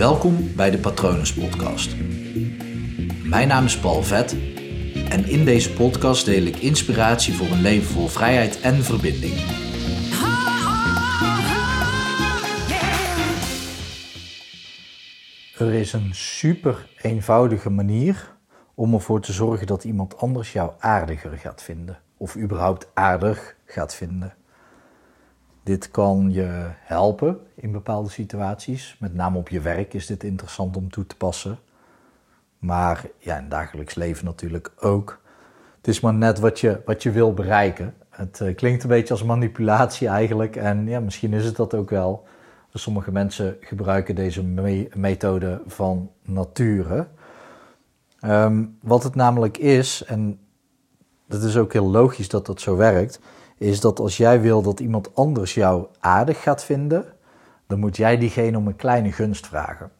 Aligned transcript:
Welkom 0.00 0.54
bij 0.56 0.70
de 0.70 0.78
Patronus 0.78 1.34
Podcast. 1.34 1.96
Mijn 3.24 3.48
naam 3.48 3.64
is 3.64 3.78
Paul 3.78 4.02
Vet 4.02 4.32
en 5.08 5.24
in 5.28 5.44
deze 5.44 5.72
podcast 5.72 6.24
deel 6.24 6.42
ik 6.42 6.56
inspiratie 6.56 7.34
voor 7.34 7.46
een 7.46 7.60
leven 7.60 7.92
vol 7.92 8.06
vrijheid 8.06 8.60
en 8.60 8.74
verbinding. 8.74 9.34
Er 15.58 15.74
is 15.74 15.92
een 15.92 16.14
super 16.14 16.88
eenvoudige 17.02 17.70
manier 17.70 18.36
om 18.74 18.94
ervoor 18.94 19.20
te 19.20 19.32
zorgen 19.32 19.66
dat 19.66 19.84
iemand 19.84 20.16
anders 20.16 20.52
jou 20.52 20.72
aardiger 20.78 21.38
gaat 21.38 21.62
vinden. 21.62 21.98
Of 22.16 22.36
überhaupt 22.36 22.90
aardig 22.94 23.56
gaat 23.64 23.94
vinden. 23.94 24.34
Dit 25.62 25.90
kan 25.90 26.32
je 26.32 26.70
helpen 26.78 27.40
in 27.54 27.72
bepaalde 27.72 28.10
situaties. 28.10 28.96
Met 29.00 29.14
name 29.14 29.38
op 29.38 29.48
je 29.48 29.60
werk 29.60 29.94
is 29.94 30.06
dit 30.06 30.24
interessant 30.24 30.76
om 30.76 30.90
toe 30.90 31.06
te 31.06 31.16
passen. 31.16 31.58
Maar 32.58 33.04
ja, 33.18 33.34
in 33.36 33.42
het 33.42 33.50
dagelijks 33.50 33.94
leven 33.94 34.24
natuurlijk 34.24 34.72
ook. 34.80 35.20
Het 35.76 35.88
is 35.88 36.00
maar 36.00 36.14
net 36.14 36.38
wat 36.38 36.60
je, 36.60 36.80
wat 36.84 37.02
je 37.02 37.10
wil 37.10 37.34
bereiken. 37.34 37.94
Het 38.08 38.40
uh, 38.40 38.56
klinkt 38.56 38.82
een 38.82 38.88
beetje 38.88 39.14
als 39.14 39.24
manipulatie 39.24 40.08
eigenlijk. 40.08 40.56
En 40.56 40.86
ja, 40.86 41.00
misschien 41.00 41.32
is 41.32 41.44
het 41.44 41.56
dat 41.56 41.74
ook 41.74 41.90
wel. 41.90 42.26
Sommige 42.72 43.12
mensen 43.12 43.56
gebruiken 43.60 44.14
deze 44.14 44.44
me 44.44 44.88
methode 44.94 45.62
van 45.66 46.10
nature. 46.22 47.06
Um, 48.24 48.78
wat 48.82 49.02
het 49.02 49.14
namelijk 49.14 49.58
is, 49.58 50.04
en 50.04 50.38
dat 51.26 51.42
is 51.42 51.56
ook 51.56 51.72
heel 51.72 51.90
logisch 51.90 52.28
dat 52.28 52.46
dat 52.46 52.60
zo 52.60 52.76
werkt, 52.76 53.20
is 53.60 53.80
dat 53.80 53.98
als 53.98 54.16
jij 54.16 54.40
wil 54.40 54.62
dat 54.62 54.80
iemand 54.80 55.14
anders 55.14 55.54
jou 55.54 55.86
aardig 55.98 56.42
gaat 56.42 56.64
vinden, 56.64 57.04
dan 57.66 57.78
moet 57.78 57.96
jij 57.96 58.18
diegene 58.18 58.58
om 58.58 58.66
een 58.66 58.76
kleine 58.76 59.12
gunst 59.12 59.46
vragen. 59.46 59.90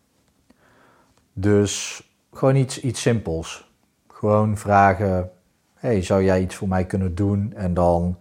Dus 1.33 2.03
gewoon 2.33 2.57
iets, 2.57 2.81
iets 2.81 3.01
simpels. 3.01 3.71
Gewoon 4.09 4.57
vragen: 4.57 5.31
hey, 5.75 6.03
zou 6.03 6.23
jij 6.23 6.41
iets 6.41 6.55
voor 6.55 6.69
mij 6.69 6.87
kunnen 6.87 7.15
doen? 7.15 7.53
En 7.55 7.75
dan 7.75 8.19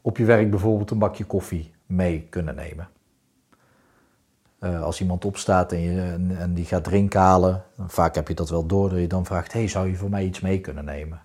op 0.00 0.16
je 0.16 0.24
werk 0.24 0.50
bijvoorbeeld 0.50 0.90
een 0.90 0.98
bakje 0.98 1.24
koffie 1.24 1.74
mee 1.86 2.26
kunnen 2.30 2.54
nemen. 2.54 2.88
Uh, 4.60 4.82
als 4.82 5.00
iemand 5.00 5.24
opstaat 5.24 5.72
en, 5.72 5.80
je, 5.80 6.00
en, 6.38 6.54
die 6.54 6.64
gaat 6.64 6.84
drinken 6.84 7.20
halen, 7.20 7.64
vaak 7.86 8.14
heb 8.14 8.28
je 8.28 8.34
dat 8.34 8.50
wel 8.50 8.66
door, 8.66 8.88
dat 8.88 8.98
je 8.98 9.06
dan 9.06 9.26
vraagt: 9.26 9.52
hey, 9.52 9.68
zou 9.68 9.88
je 9.88 9.96
voor 9.96 10.10
mij 10.10 10.24
iets 10.24 10.40
mee 10.40 10.60
kunnen 10.60 10.84
nemen? 10.84 11.20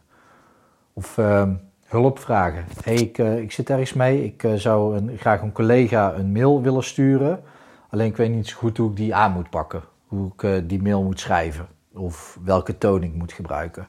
Of 0.94 1.18
uh, 1.18 1.50
hulp 1.88 2.20
vragen. 2.20 2.66
ik, 2.84 3.18
uh, 3.18 3.38
ik 3.38 3.52
zit 3.52 3.70
ergens 3.70 3.94
mee, 3.94 4.24
ik 4.24 4.44
uh, 4.44 4.54
zou 4.54 4.98
een, 4.98 5.18
graag 5.18 5.42
een 5.42 5.52
collega 5.52 6.14
een 6.14 6.32
mail 6.32 6.62
willen 6.62 6.84
sturen, 6.84 7.44
alleen 7.90 8.08
ik 8.08 8.18
weet 8.18 8.32
niet 8.32 8.48
zo 8.48 8.58
goed 8.58 8.78
hoe 8.78 8.90
ik 8.90 8.96
die 8.96 9.16
aan 9.16 9.32
moet 9.32 9.50
pakken, 9.50 9.84
hoe 10.08 10.32
ik 10.38 10.70
die 10.70 10.82
mail 10.82 11.04
moet 11.04 11.20
schrijven 11.20 11.68
of 11.94 12.40
welke 12.44 12.78
toon 12.78 13.04
ik 13.04 13.14
moet 13.14 13.32
gebruiken. 13.32 13.88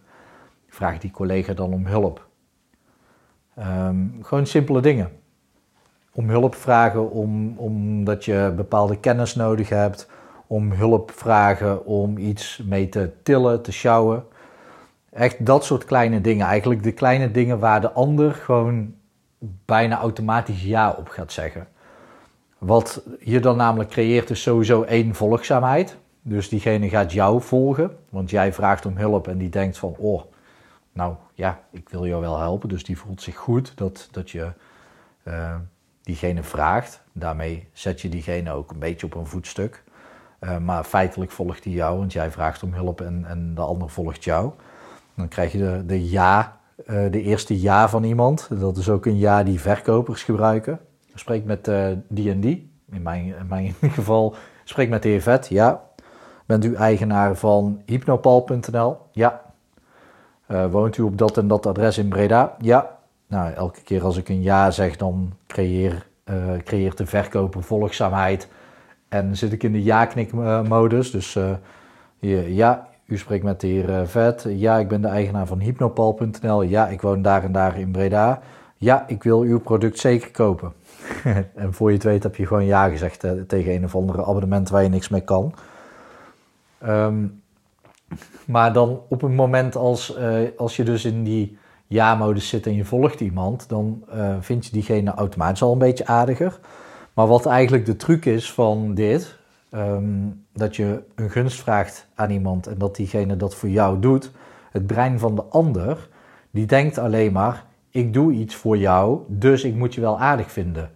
Vraag 0.68 0.98
die 0.98 1.10
collega 1.10 1.52
dan 1.52 1.72
om 1.72 1.86
hulp. 1.86 2.26
Um, 3.58 4.18
gewoon 4.22 4.46
simpele 4.46 4.80
dingen 4.80 5.10
om 6.18 6.28
hulp 6.28 6.54
vragen 6.54 7.10
om, 7.10 7.58
omdat 7.58 8.24
je 8.24 8.52
bepaalde 8.56 8.98
kennis 9.00 9.34
nodig 9.34 9.68
hebt. 9.68 10.10
Om 10.46 10.72
hulp 10.72 11.10
vragen 11.10 11.84
om 11.86 12.16
iets 12.16 12.62
mee 12.66 12.88
te 12.88 13.10
tillen, 13.22 13.62
te 13.62 13.72
sjouwen. 13.72 14.24
Echt 15.18 15.46
dat 15.46 15.64
soort 15.64 15.84
kleine 15.84 16.20
dingen. 16.20 16.46
Eigenlijk 16.46 16.82
de 16.82 16.92
kleine 16.92 17.30
dingen 17.30 17.58
waar 17.58 17.80
de 17.80 17.92
ander 17.92 18.34
gewoon 18.34 18.94
bijna 19.64 19.98
automatisch 19.98 20.62
ja 20.62 20.90
op 20.90 21.08
gaat 21.08 21.32
zeggen. 21.32 21.68
Wat 22.58 23.02
je 23.20 23.40
dan 23.40 23.56
namelijk 23.56 23.90
creëert 23.90 24.30
is 24.30 24.42
sowieso 24.42 24.82
één 24.82 25.14
volgzaamheid. 25.14 25.96
Dus 26.22 26.48
diegene 26.48 26.88
gaat 26.88 27.12
jou 27.12 27.42
volgen, 27.42 27.96
want 28.08 28.30
jij 28.30 28.52
vraagt 28.52 28.86
om 28.86 28.96
hulp 28.96 29.28
en 29.28 29.38
die 29.38 29.48
denkt 29.48 29.78
van, 29.78 29.94
oh, 29.98 30.22
nou 30.92 31.14
ja, 31.34 31.60
ik 31.70 31.88
wil 31.88 32.06
jou 32.06 32.20
wel 32.20 32.38
helpen. 32.38 32.68
Dus 32.68 32.84
die 32.84 32.98
voelt 32.98 33.22
zich 33.22 33.36
goed 33.36 33.72
dat, 33.76 34.08
dat 34.10 34.30
je 34.30 34.52
uh, 35.24 35.54
diegene 36.02 36.42
vraagt. 36.42 37.02
Daarmee 37.12 37.68
zet 37.72 38.00
je 38.00 38.08
diegene 38.08 38.52
ook 38.52 38.70
een 38.70 38.78
beetje 38.78 39.06
op 39.06 39.14
een 39.14 39.26
voetstuk. 39.26 39.82
Uh, 40.40 40.58
maar 40.58 40.84
feitelijk 40.84 41.30
volgt 41.30 41.64
hij 41.64 41.72
jou, 41.72 41.98
want 41.98 42.12
jij 42.12 42.30
vraagt 42.30 42.62
om 42.62 42.72
hulp 42.72 43.00
en, 43.00 43.24
en 43.24 43.54
de 43.54 43.60
ander 43.60 43.90
volgt 43.90 44.24
jou. 44.24 44.52
Dan 45.18 45.28
krijg 45.28 45.52
je 45.52 45.82
de, 45.86 46.10
ja, 46.10 46.58
uh, 46.86 47.10
de 47.10 47.22
eerste 47.22 47.60
ja 47.60 47.88
van 47.88 48.04
iemand. 48.04 48.48
Dat 48.60 48.76
is 48.76 48.88
ook 48.88 49.06
een 49.06 49.18
ja 49.18 49.42
die 49.42 49.60
verkopers 49.60 50.22
gebruiken. 50.22 50.80
Spreek 51.14 51.44
met 51.44 51.68
uh, 51.68 51.86
die 52.08 52.30
en 52.30 52.40
die. 52.40 52.72
In 52.90 53.02
mijn, 53.02 53.24
in 53.24 53.46
mijn 53.48 53.74
geval, 53.98 54.34
spreek 54.64 54.88
met 54.88 55.02
de 55.02 55.08
heer 55.08 55.22
Vet. 55.22 55.48
Ja. 55.48 55.82
Bent 56.46 56.64
u 56.64 56.74
eigenaar 56.74 57.36
van 57.36 57.82
hypnopal.nl? 57.86 58.96
Ja. 59.12 59.42
woont 60.70 60.96
u 60.96 61.02
op 61.02 61.18
dat 61.18 61.36
en 61.36 61.48
dat 61.48 61.66
adres 61.66 61.98
in 61.98 62.08
Breda? 62.08 62.56
Ja. 62.58 62.96
Nou, 63.26 63.52
elke 63.52 63.82
keer 63.82 64.04
als 64.04 64.16
ik 64.16 64.28
een 64.28 64.42
ja 64.42 64.70
zeg, 64.70 64.96
dan 64.96 65.32
creëer, 65.46 66.06
creëert 66.64 66.98
de 66.98 67.06
verkoper 67.06 67.62
volgzaamheid. 67.62 68.48
En 69.08 69.36
zit 69.36 69.52
ik 69.52 69.62
in 69.62 69.72
de 69.72 69.82
ja-knik-modus. 69.82 71.10
Dus 71.10 71.38
ja, 72.18 72.87
u 73.08 73.18
spreekt 73.18 73.44
met 73.44 73.60
de 73.60 73.66
heer 73.66 74.06
Vet. 74.06 74.46
Ja, 74.48 74.78
ik 74.78 74.88
ben 74.88 75.00
de 75.00 75.08
eigenaar 75.08 75.46
van 75.46 75.60
hypnopal.nl. 75.60 76.62
Ja, 76.62 76.88
ik 76.88 77.00
woon 77.00 77.22
daar 77.22 77.44
en 77.44 77.52
daar 77.52 77.78
in 77.78 77.90
Breda. 77.90 78.40
Ja, 78.76 79.04
ik 79.06 79.22
wil 79.22 79.40
uw 79.40 79.60
product 79.60 79.98
zeker 79.98 80.30
kopen. 80.30 80.72
en 81.54 81.74
voor 81.74 81.88
je 81.88 81.94
het 81.94 82.04
weet 82.04 82.22
heb 82.22 82.36
je 82.36 82.46
gewoon 82.46 82.64
ja 82.64 82.88
gezegd 82.88 83.24
uh, 83.24 83.32
tegen 83.46 83.74
een 83.74 83.84
of 83.84 83.94
andere 83.94 84.24
abonnement 84.24 84.68
waar 84.68 84.82
je 84.82 84.88
niks 84.88 85.08
mee 85.08 85.20
kan. 85.20 85.54
Um, 86.86 87.42
maar 88.44 88.72
dan 88.72 89.00
op 89.08 89.22
een 89.22 89.34
moment 89.34 89.76
als, 89.76 90.16
als 90.56 90.76
je 90.76 90.84
dus 90.84 91.04
in 91.04 91.24
die 91.24 91.58
ja-modus 91.86 92.48
zit 92.48 92.66
en 92.66 92.74
je 92.74 92.84
volgt 92.84 93.20
iemand, 93.20 93.68
dan 93.68 94.04
uh, 94.14 94.36
vind 94.40 94.66
je 94.66 94.72
diegene 94.72 95.14
automatisch 95.14 95.62
al 95.62 95.72
een 95.72 95.78
beetje 95.78 96.06
aardiger. 96.06 96.58
Maar 97.14 97.26
wat 97.26 97.46
eigenlijk 97.46 97.86
de 97.86 97.96
truc 97.96 98.24
is 98.24 98.52
van 98.52 98.94
dit, 98.94 99.37
um, 99.70 100.44
dat 100.52 100.76
je 100.76 101.02
een 101.14 101.30
gunst 101.30 101.60
vraagt 101.60 102.08
aan 102.14 102.30
iemand 102.30 102.66
en 102.66 102.78
dat 102.78 102.96
diegene 102.96 103.36
dat 103.36 103.54
voor 103.54 103.68
jou 103.68 103.98
doet, 104.00 104.30
het 104.70 104.86
brein 104.86 105.18
van 105.18 105.34
de 105.34 105.42
ander, 105.42 106.08
die 106.50 106.66
denkt 106.66 106.98
alleen 106.98 107.32
maar, 107.32 107.64
ik 107.90 108.12
doe 108.12 108.32
iets 108.32 108.54
voor 108.54 108.76
jou, 108.76 109.20
dus 109.26 109.64
ik 109.64 109.74
moet 109.74 109.94
je 109.94 110.00
wel 110.00 110.20
aardig 110.20 110.52
vinden. 110.52 110.90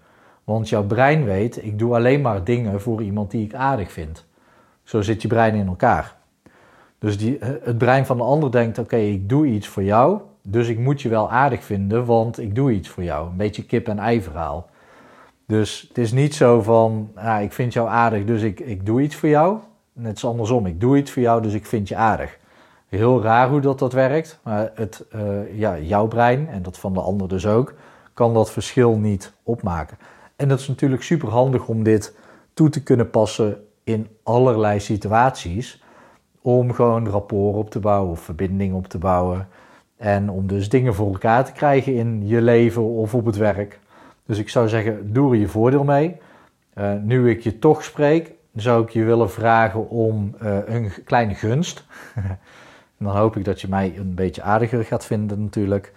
Want 0.44 0.69
jouw 0.69 0.84
brein 0.84 1.25
weet, 1.25 1.65
ik 1.65 1.78
doe 1.78 1.94
alleen 1.94 2.21
maar 2.21 2.44
dingen 2.44 2.81
voor 2.81 3.03
iemand 3.03 3.31
die 3.31 3.44
ik 3.44 3.55
aardig 3.55 3.93
vind. 3.93 4.27
Zo 4.82 5.03
zit 5.03 5.22
je 5.22 5.28
brein 5.28 5.55
in 5.55 5.66
elkaar. 5.66 6.16
Dus 6.99 7.19
die, 7.19 7.38
het 7.41 7.78
brein 7.78 8.06
van 8.06 8.16
de 8.16 8.22
ander 8.22 8.50
denkt, 8.50 8.78
oké, 8.78 8.97
ik 8.97 9.28
doe 9.28 9.47
iets 9.47 9.69
voor 9.69 9.82
jou, 9.82 10.21
dus 10.43 10.69
ik 10.69 10.78
moet 10.78 11.03
je 11.03 11.09
wel 11.09 11.31
aardig 11.31 11.65
vinden, 11.65 12.05
want 12.05 12.38
ik 12.38 12.55
doe 12.55 12.72
iets 12.72 12.88
voor 12.88 13.03
jou. 13.03 13.31
Een 13.31 13.37
beetje 13.37 13.65
kip 13.65 13.88
en 13.88 13.99
ei 13.99 14.22
verhaal. 14.22 14.71
Dus 15.53 15.85
het 15.89 15.99
is 15.99 16.13
niet 16.13 16.35
zo 16.35 16.63
van, 16.63 17.11
nou, 17.15 17.43
ik 17.43 17.53
vind 17.53 17.73
jou 17.73 17.89
aardig, 17.89 18.25
dus 18.25 18.43
ik, 18.43 18.61
ik 18.61 18.87
doe 18.87 19.03
iets 19.03 19.17
voor 19.17 19.29
jou. 19.29 19.59
Net 19.93 20.17
is 20.17 20.25
andersom, 20.25 20.67
ik 20.67 20.81
doe 20.81 20.97
iets 20.97 21.11
voor 21.11 21.23
jou, 21.23 21.43
dus 21.43 21.53
ik 21.53 21.67
vind 21.67 21.89
je 21.89 21.97
aardig. 21.97 22.39
Heel 22.89 23.23
raar 23.23 23.49
hoe 23.49 23.61
dat, 23.61 23.79
dat 23.79 23.93
werkt, 23.93 24.39
maar 24.43 24.71
het, 24.75 25.05
uh, 25.15 25.59
ja, 25.59 25.79
jouw 25.79 26.07
brein, 26.07 26.49
en 26.49 26.62
dat 26.62 26.79
van 26.79 26.95
de 26.95 27.01
ander 27.01 27.29
dus 27.29 27.47
ook, 27.47 27.75
kan 28.15 28.35
dat 28.35 28.51
verschil 28.51 28.99
niet 28.99 29.33
opmaken. 29.43 29.99
En 30.37 30.49
dat 30.49 30.61
is 30.61 30.69
natuurlijk 30.69 31.03
super 31.03 31.29
handig 31.29 31.69
om 31.69 31.83
dit 31.83 32.17
toe 32.55 32.69
te 32.69 32.83
kunnen 32.83 33.11
passen 33.11 33.65
in 33.85 34.09
allerlei 34.23 34.81
situaties. 34.81 35.83
Om 36.43 36.73
gewoon 36.73 37.09
rapport 37.09 37.57
op 37.57 37.71
te 37.71 37.81
bouwen 37.81 38.11
of 38.11 38.21
verbinding 38.21 38.75
op 38.75 38.87
te 38.87 38.99
bouwen. 38.99 39.49
En 39.97 40.31
om 40.31 40.47
dus 40.47 40.69
dingen 40.69 40.95
voor 40.95 41.12
elkaar 41.12 41.45
te 41.45 41.53
krijgen 41.53 41.95
in 41.95 42.27
je 42.27 42.41
leven 42.41 42.83
of 42.83 43.15
op 43.15 43.27
het 43.27 43.37
werk. 43.37 43.81
Dus 44.27 44.38
ik 44.38 44.49
zou 44.49 44.69
zeggen, 44.69 45.12
doe 45.12 45.33
er 45.33 45.41
je 45.41 45.49
voordeel 45.49 45.84
mee. 45.84 46.16
Uh, 46.75 46.93
nu 47.03 47.31
ik 47.31 47.41
je 47.41 47.59
toch 47.59 47.84
spreek, 47.84 48.33
zou 48.55 48.83
ik 48.83 48.91
je 48.91 49.05
willen 49.05 49.31
vragen 49.31 49.88
om 49.88 50.35
uh, 50.43 50.58
een 50.67 50.93
kleine 51.05 51.35
gunst. 51.35 51.85
dan 52.99 53.17
hoop 53.17 53.37
ik 53.37 53.44
dat 53.44 53.61
je 53.61 53.69
mij 53.69 53.94
een 53.97 54.14
beetje 54.14 54.43
aardiger 54.43 54.85
gaat 54.85 55.05
vinden 55.05 55.43
natuurlijk. 55.43 55.93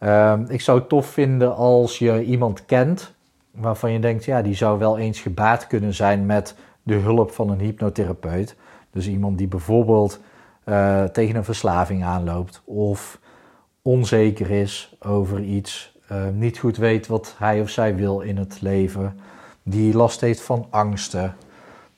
Uh, 0.00 0.40
ik 0.48 0.60
zou 0.60 0.78
het 0.78 0.88
tof 0.88 1.06
vinden 1.06 1.56
als 1.56 1.98
je 1.98 2.24
iemand 2.24 2.64
kent 2.64 3.14
waarvan 3.50 3.92
je 3.92 3.98
denkt, 3.98 4.24
ja, 4.24 4.42
die 4.42 4.54
zou 4.54 4.78
wel 4.78 4.98
eens 4.98 5.20
gebaat 5.20 5.66
kunnen 5.66 5.94
zijn 5.94 6.26
met 6.26 6.56
de 6.82 6.94
hulp 6.94 7.30
van 7.30 7.50
een 7.50 7.60
hypnotherapeut. 7.60 8.56
Dus 8.90 9.08
iemand 9.08 9.38
die 9.38 9.48
bijvoorbeeld 9.48 10.20
uh, 10.66 11.04
tegen 11.04 11.36
een 11.36 11.44
verslaving 11.44 12.04
aanloopt 12.04 12.62
of 12.64 13.20
onzeker 13.82 14.50
is 14.50 14.96
over 15.00 15.40
iets, 15.40 15.93
uh, 16.12 16.28
niet 16.32 16.58
goed 16.58 16.76
weet 16.76 17.06
wat 17.06 17.34
hij 17.38 17.60
of 17.60 17.68
zij 17.68 17.96
wil 17.96 18.20
in 18.20 18.36
het 18.36 18.60
leven, 18.60 19.20
die 19.62 19.96
last 19.96 20.20
heeft 20.20 20.42
van 20.42 20.66
angsten, 20.70 21.36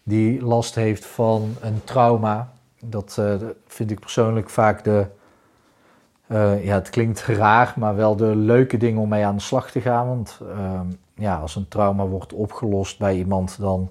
die 0.03 0.43
last 0.43 0.75
heeft 0.75 1.07
van 1.07 1.55
een 1.61 1.85
trauma. 1.85 2.53
Dat 2.81 3.17
uh, 3.21 3.35
vind 3.67 3.91
ik 3.91 4.01
persoonlijk 4.01 4.51
vaak 4.51 4.85
de, 4.85 5.07
uh, 6.27 6.65
ja, 6.65 6.75
het 6.75 6.91
klinkt 6.91 7.27
raar, 7.43 7.75
maar 7.77 7.97
wel 7.97 8.17
de 8.17 8.37
leuke 8.37 8.77
dingen 8.77 9.01
om 9.01 9.09
mee 9.09 9.25
aan 9.25 9.37
de 9.37 9.43
slag 9.43 9.71
te 9.71 9.81
gaan. 9.81 10.07
Want 10.07 10.41
ja, 11.15 11.37
als 11.37 11.57
een 11.57 11.69
trauma 11.69 12.07
wordt 12.07 12.33
opgelost 12.33 12.99
bij 12.99 13.17
iemand, 13.17 13.57
dan 13.61 13.91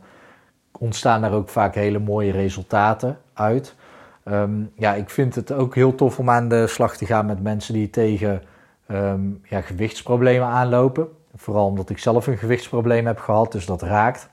ontstaan 0.71 1.21
daar 1.21 1.33
ook 1.33 1.49
vaak 1.49 1.75
hele 1.75 1.99
mooie 1.99 2.31
resultaten 2.31 3.17
uit. 3.33 3.75
Ehm, 4.23 4.51
ja, 4.75 4.93
ik 4.93 5.09
vind 5.09 5.35
het 5.35 5.51
ook 5.51 5.75
heel 5.75 5.95
tof 5.95 6.19
om 6.19 6.29
aan 6.29 6.47
de 6.47 6.67
slag 6.67 6.97
te 6.97 7.05
gaan 7.05 7.25
met 7.25 7.43
mensen 7.43 7.73
die 7.73 7.89
tegen 7.89 8.41
ehm, 8.87 9.21
ja, 9.43 9.61
gewichtsproblemen 9.61 10.47
aanlopen. 10.47 11.07
Vooral 11.35 11.65
omdat 11.65 11.89
ik 11.89 11.97
zelf 11.97 12.27
een 12.27 12.37
gewichtsprobleem 12.37 13.05
heb 13.05 13.19
gehad, 13.19 13.51
dus 13.51 13.65
dat 13.65 13.81
raakt. 13.81 14.29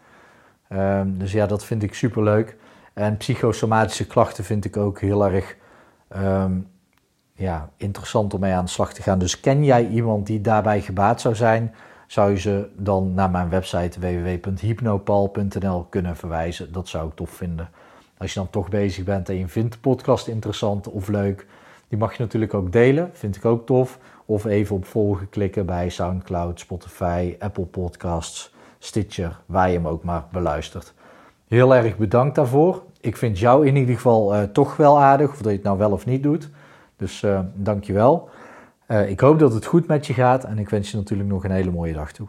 Ehm, 0.68 1.08
dus 1.18 1.32
ja, 1.32 1.46
dat 1.46 1.64
vind 1.64 1.82
ik 1.82 1.94
super 1.94 2.22
leuk. 2.22 2.56
En 2.92 3.16
psychosomatische 3.16 4.06
klachten 4.06 4.44
vind 4.44 4.64
ik 4.64 4.76
ook 4.76 5.00
heel 5.00 5.24
erg 5.24 5.56
ja, 7.34 7.70
interessant 7.76 8.34
om 8.34 8.40
mee 8.40 8.52
aan 8.52 8.64
de 8.64 8.70
slag 8.70 8.92
te 8.92 9.02
gaan. 9.02 9.18
Dus 9.18 9.40
ken 9.40 9.64
jij 9.64 9.88
iemand 9.88 10.26
die 10.26 10.40
daarbij 10.40 10.80
gebaat 10.80 11.20
zou 11.20 11.34
zijn? 11.34 11.74
Zou 12.06 12.30
je 12.30 12.38
ze 12.38 12.68
dan 12.76 13.14
naar 13.14 13.30
mijn 13.30 13.48
website 13.48 14.00
www.hypnopal.nl 14.00 15.86
kunnen 15.90 16.16
verwijzen? 16.16 16.72
Dat 16.72 16.88
zou 16.88 17.08
ik 17.08 17.14
tof 17.14 17.30
vinden. 17.30 17.68
Als 18.18 18.32
je 18.32 18.38
dan 18.38 18.50
toch 18.50 18.68
bezig 18.68 19.04
bent 19.04 19.28
en 19.28 19.38
je 19.38 19.48
vindt 19.48 19.72
de 19.72 19.78
podcast 19.78 20.26
interessant 20.26 20.88
of 20.88 21.08
leuk, 21.08 21.46
die 21.92 22.00
mag 22.00 22.16
je 22.16 22.22
natuurlijk 22.22 22.54
ook 22.54 22.72
delen. 22.72 23.10
Vind 23.12 23.36
ik 23.36 23.44
ook 23.44 23.66
tof. 23.66 23.98
Of 24.24 24.44
even 24.44 24.76
op 24.76 24.84
volgen 24.84 25.28
klikken 25.28 25.66
bij 25.66 25.88
SoundCloud, 25.88 26.60
Spotify, 26.60 27.36
Apple 27.38 27.64
Podcasts, 27.64 28.54
Stitcher, 28.78 29.40
waar 29.46 29.68
je 29.68 29.74
hem 29.74 29.86
ook 29.86 30.04
maar 30.04 30.24
beluistert. 30.30 30.94
Heel 31.48 31.74
erg 31.74 31.96
bedankt 31.96 32.34
daarvoor. 32.34 32.82
Ik 33.00 33.16
vind 33.16 33.38
jou 33.38 33.66
in 33.66 33.76
ieder 33.76 33.94
geval 33.94 34.34
uh, 34.34 34.42
toch 34.42 34.76
wel 34.76 35.00
aardig, 35.00 35.30
of 35.30 35.36
dat 35.36 35.44
je 35.44 35.52
het 35.52 35.62
nou 35.62 35.78
wel 35.78 35.90
of 35.90 36.06
niet 36.06 36.22
doet. 36.22 36.50
Dus 36.96 37.22
uh, 37.22 37.40
dank 37.54 37.84
je 37.84 37.92
wel. 37.92 38.28
Uh, 38.88 39.10
ik 39.10 39.20
hoop 39.20 39.38
dat 39.38 39.54
het 39.54 39.66
goed 39.66 39.86
met 39.86 40.06
je 40.06 40.14
gaat 40.14 40.44
en 40.44 40.58
ik 40.58 40.68
wens 40.68 40.90
je 40.90 40.96
natuurlijk 40.96 41.28
nog 41.28 41.44
een 41.44 41.50
hele 41.50 41.70
mooie 41.70 41.92
dag 41.92 42.12
toe. 42.12 42.26